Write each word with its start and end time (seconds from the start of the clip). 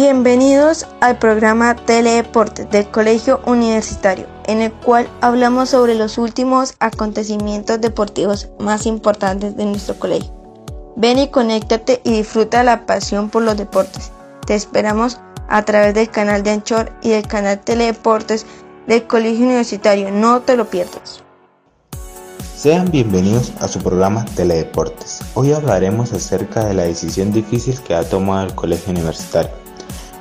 Bienvenidos 0.00 0.86
al 1.00 1.18
programa 1.18 1.74
Teledeportes 1.74 2.70
del 2.70 2.88
Colegio 2.88 3.40
Universitario, 3.46 4.28
en 4.46 4.60
el 4.60 4.72
cual 4.72 5.08
hablamos 5.20 5.70
sobre 5.70 5.96
los 5.96 6.18
últimos 6.18 6.76
acontecimientos 6.78 7.80
deportivos 7.80 8.48
más 8.60 8.86
importantes 8.86 9.56
de 9.56 9.64
nuestro 9.66 9.98
colegio. 9.98 10.32
Ven 10.94 11.18
y 11.18 11.30
conéctate 11.30 12.00
y 12.04 12.12
disfruta 12.12 12.62
la 12.62 12.86
pasión 12.86 13.28
por 13.28 13.42
los 13.42 13.56
deportes. 13.56 14.12
Te 14.46 14.54
esperamos 14.54 15.18
a 15.48 15.64
través 15.64 15.94
del 15.94 16.08
canal 16.08 16.44
de 16.44 16.52
Anchor 16.52 16.92
y 17.02 17.08
del 17.08 17.26
canal 17.26 17.58
Teledeportes 17.58 18.46
del 18.86 19.04
Colegio 19.04 19.46
Universitario. 19.46 20.12
No 20.12 20.42
te 20.42 20.56
lo 20.56 20.66
pierdas. 20.70 21.24
Sean 22.56 22.88
bienvenidos 22.92 23.52
a 23.58 23.66
su 23.66 23.80
programa 23.80 24.24
Teledeportes. 24.36 25.22
Hoy 25.34 25.52
hablaremos 25.52 26.12
acerca 26.12 26.66
de 26.66 26.74
la 26.74 26.84
decisión 26.84 27.32
difícil 27.32 27.80
que 27.80 27.96
ha 27.96 28.08
tomado 28.08 28.46
el 28.46 28.54
Colegio 28.54 28.92
Universitario 28.92 29.50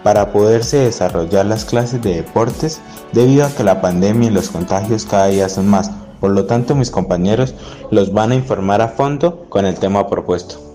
para 0.08 0.32
poderse 0.32 0.78
desarrollar 0.78 1.46
las 1.48 1.66
clases 1.66 2.02
de 2.02 2.16
deportes 2.16 2.80
debido 3.12 3.46
a 3.46 3.50
que 3.50 3.66
la 3.66 3.82
pandemia 3.82 4.30
y 4.30 4.32
los 4.32 4.48
contagios 4.48 5.04
cada 5.04 5.28
día 5.28 5.50
son 5.50 5.68
más. 5.68 5.92
Por 6.22 6.32
lo 6.32 6.46
tanto, 6.46 6.76
mis 6.76 6.92
compañeros 6.92 7.54
los 7.92 8.14
van 8.14 8.32
a 8.32 8.36
informar 8.36 8.82
a 8.82 8.88
fondo 8.88 9.48
con 9.50 9.66
el 9.66 9.76
tema 9.76 10.08
propuesto. 10.08 10.67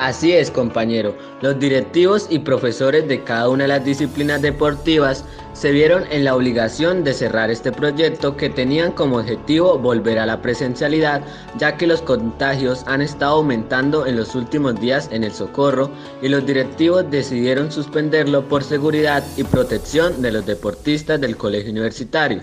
Así 0.00 0.32
es, 0.32 0.50
compañero. 0.50 1.14
Los 1.42 1.58
directivos 1.58 2.26
y 2.30 2.38
profesores 2.38 3.06
de 3.06 3.22
cada 3.22 3.50
una 3.50 3.64
de 3.64 3.68
las 3.68 3.84
disciplinas 3.84 4.40
deportivas 4.40 5.26
se 5.52 5.72
vieron 5.72 6.04
en 6.10 6.24
la 6.24 6.34
obligación 6.34 7.04
de 7.04 7.12
cerrar 7.12 7.50
este 7.50 7.70
proyecto 7.70 8.34
que 8.34 8.48
tenían 8.48 8.92
como 8.92 9.18
objetivo 9.18 9.78
volver 9.78 10.18
a 10.18 10.24
la 10.24 10.40
presencialidad, 10.40 11.20
ya 11.58 11.76
que 11.76 11.86
los 11.86 12.00
contagios 12.00 12.82
han 12.86 13.02
estado 13.02 13.34
aumentando 13.36 14.06
en 14.06 14.16
los 14.16 14.34
últimos 14.34 14.80
días 14.80 15.10
en 15.12 15.22
el 15.22 15.32
socorro 15.32 15.90
y 16.22 16.28
los 16.28 16.46
directivos 16.46 17.04
decidieron 17.10 17.70
suspenderlo 17.70 18.48
por 18.48 18.64
seguridad 18.64 19.22
y 19.36 19.44
protección 19.44 20.22
de 20.22 20.32
los 20.32 20.46
deportistas 20.46 21.20
del 21.20 21.36
colegio 21.36 21.72
universitario. 21.72 22.42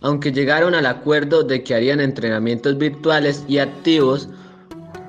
Aunque 0.00 0.32
llegaron 0.32 0.74
al 0.74 0.86
acuerdo 0.86 1.44
de 1.44 1.62
que 1.62 1.74
harían 1.74 2.00
entrenamientos 2.00 2.76
virtuales 2.78 3.44
y 3.46 3.58
activos, 3.58 4.28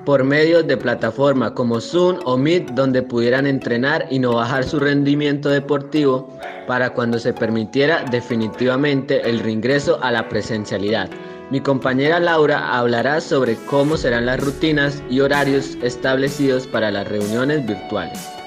por 0.08 0.24
medio 0.24 0.62
de 0.62 0.74
plataformas 0.74 1.50
como 1.50 1.82
Zoom 1.82 2.20
o 2.24 2.38
Meet 2.38 2.70
donde 2.70 3.02
pudieran 3.02 3.46
entrenar 3.46 4.06
y 4.08 4.18
no 4.18 4.36
bajar 4.36 4.64
su 4.64 4.80
rendimiento 4.80 5.50
deportivo 5.50 6.34
para 6.66 6.94
cuando 6.94 7.18
se 7.18 7.34
permitiera 7.34 8.04
definitivamente 8.10 9.28
el 9.28 9.40
reingreso 9.40 10.02
a 10.02 10.10
la 10.10 10.26
presencialidad. 10.26 11.10
Mi 11.50 11.60
compañera 11.60 12.20
Laura 12.20 12.78
hablará 12.78 13.20
sobre 13.20 13.56
cómo 13.66 13.98
serán 13.98 14.24
las 14.24 14.40
rutinas 14.40 15.02
y 15.10 15.20
horarios 15.20 15.76
establecidos 15.82 16.66
para 16.66 16.90
las 16.90 17.06
reuniones 17.06 17.66
virtuales. 17.66 18.37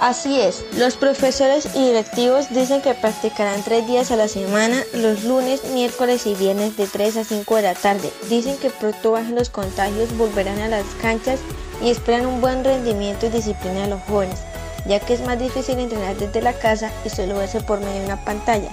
Así 0.00 0.40
es, 0.40 0.64
los 0.76 0.96
profesores 0.96 1.68
y 1.74 1.86
directivos 1.86 2.50
dicen 2.50 2.80
que 2.80 2.94
practicarán 2.94 3.64
tres 3.64 3.84
días 3.88 4.12
a 4.12 4.16
la 4.16 4.28
semana, 4.28 4.84
los 4.94 5.24
lunes, 5.24 5.64
miércoles 5.72 6.24
y 6.24 6.34
viernes 6.34 6.76
de 6.76 6.86
3 6.86 7.16
a 7.16 7.24
5 7.24 7.56
de 7.56 7.62
la 7.62 7.74
tarde. 7.74 8.12
Dicen 8.28 8.56
que 8.58 8.70
pronto 8.70 9.10
bajen 9.12 9.34
los 9.34 9.50
contagios, 9.50 10.16
volverán 10.16 10.60
a 10.60 10.68
las 10.68 10.84
canchas 11.02 11.40
y 11.82 11.90
esperan 11.90 12.26
un 12.26 12.40
buen 12.40 12.62
rendimiento 12.62 13.26
y 13.26 13.30
disciplina 13.30 13.82
de 13.82 13.88
los 13.88 14.02
jóvenes, 14.02 14.38
ya 14.86 15.00
que 15.00 15.14
es 15.14 15.26
más 15.26 15.40
difícil 15.40 15.80
entrenar 15.80 16.16
desde 16.16 16.42
la 16.42 16.52
casa 16.52 16.92
y 17.04 17.10
solo 17.10 17.34
verse 17.34 17.60
por 17.60 17.80
medio 17.80 17.98
de 17.98 18.04
una 18.04 18.24
pantalla. 18.24 18.70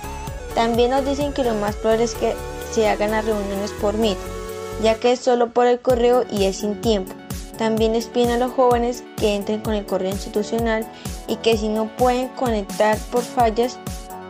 También 0.53 0.91
nos 0.91 1.07
dicen 1.07 1.33
que 1.33 1.43
lo 1.43 1.55
más 1.55 1.75
probable 1.75 2.03
es 2.03 2.13
que 2.13 2.35
se 2.71 2.87
hagan 2.87 3.11
las 3.11 3.25
reuniones 3.25 3.71
por 3.81 3.97
Meet, 3.97 4.19
ya 4.83 4.93
que 4.93 5.13
es 5.13 5.21
solo 5.21 5.49
por 5.49 5.65
el 5.65 5.79
correo 5.79 6.23
y 6.31 6.45
es 6.45 6.57
sin 6.57 6.79
tiempo. 6.81 7.15
También 7.57 7.93
les 7.93 8.07
piden 8.07 8.31
a 8.31 8.37
los 8.37 8.51
jóvenes 8.51 9.03
que 9.17 9.35
entren 9.35 9.61
con 9.61 9.73
el 9.73 9.85
correo 9.85 10.11
institucional 10.11 10.85
y 11.27 11.37
que 11.37 11.57
si 11.57 11.69
no 11.69 11.87
pueden 11.95 12.27
conectar 12.29 12.97
por 13.11 13.23
fallas 13.23 13.79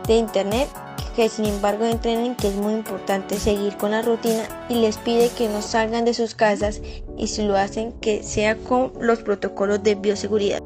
de 0.06 0.16
internet, 0.16 0.68
que 1.16 1.28
sin 1.28 1.46
embargo 1.46 1.84
entrenen 1.84 2.36
que 2.36 2.48
es 2.48 2.54
muy 2.54 2.74
importante 2.74 3.38
seguir 3.38 3.76
con 3.76 3.90
la 3.90 4.02
rutina 4.02 4.66
y 4.68 4.74
les 4.74 4.98
pide 4.98 5.30
que 5.30 5.48
no 5.48 5.62
salgan 5.62 6.04
de 6.04 6.14
sus 6.14 6.34
casas 6.34 6.82
y 7.16 7.26
si 7.28 7.42
lo 7.42 7.56
hacen 7.56 7.92
que 8.00 8.22
sea 8.22 8.56
con 8.56 8.92
los 9.00 9.20
protocolos 9.20 9.82
de 9.82 9.94
bioseguridad. 9.94 10.62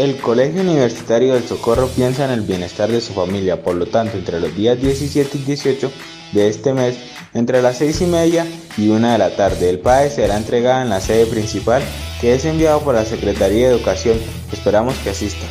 El 0.00 0.16
Colegio 0.16 0.62
Universitario 0.62 1.34
del 1.34 1.44
Socorro 1.44 1.86
piensa 1.88 2.24
en 2.24 2.30
el 2.30 2.40
bienestar 2.40 2.90
de 2.90 3.02
su 3.02 3.12
familia, 3.12 3.62
por 3.62 3.74
lo 3.74 3.84
tanto, 3.84 4.16
entre 4.16 4.40
los 4.40 4.56
días 4.56 4.80
17 4.80 5.36
y 5.36 5.42
18 5.42 5.92
de 6.32 6.48
este 6.48 6.72
mes, 6.72 6.96
entre 7.34 7.60
las 7.60 7.76
6 7.76 8.00
y 8.00 8.06
media 8.06 8.46
y 8.78 8.88
1 8.88 9.12
de 9.12 9.18
la 9.18 9.36
tarde, 9.36 9.68
el 9.68 9.78
PAE 9.78 10.08
será 10.08 10.38
entregado 10.38 10.80
en 10.80 10.88
la 10.88 11.02
sede 11.02 11.26
principal 11.26 11.82
que 12.18 12.34
es 12.34 12.46
enviado 12.46 12.80
por 12.80 12.94
la 12.94 13.04
Secretaría 13.04 13.68
de 13.68 13.74
Educación. 13.74 14.16
Esperamos 14.50 14.96
que 15.00 15.10
asista. 15.10 15.44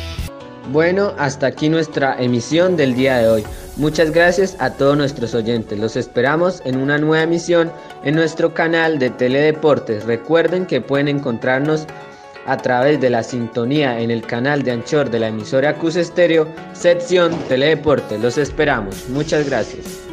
Bueno, 0.72 1.14
hasta 1.16 1.46
aquí 1.46 1.68
nuestra 1.68 2.20
emisión 2.20 2.76
del 2.76 2.96
día 2.96 3.18
de 3.18 3.28
hoy. 3.28 3.44
Muchas 3.76 4.10
gracias 4.10 4.56
a 4.58 4.70
todos 4.70 4.96
nuestros 4.96 5.32
oyentes. 5.32 5.78
Los 5.78 5.94
esperamos 5.94 6.60
en 6.64 6.76
una 6.76 6.98
nueva 6.98 7.22
emisión 7.22 7.70
en 8.02 8.16
nuestro 8.16 8.52
canal 8.52 8.98
de 8.98 9.10
Teledeportes. 9.10 10.06
Recuerden 10.06 10.66
que 10.66 10.80
pueden 10.80 11.06
encontrarnos 11.06 11.86
a 12.50 12.56
través 12.56 13.00
de 13.00 13.10
la 13.10 13.22
sintonía 13.22 14.00
en 14.00 14.10
el 14.10 14.22
canal 14.22 14.64
de 14.64 14.72
Anchor 14.72 15.08
de 15.08 15.20
la 15.20 15.28
emisora 15.28 15.76
Cus 15.76 15.94
Estéreo, 15.94 16.48
sección 16.72 17.32
Teledeporte. 17.48 18.18
Los 18.18 18.38
esperamos. 18.38 19.08
Muchas 19.08 19.48
gracias. 19.48 20.09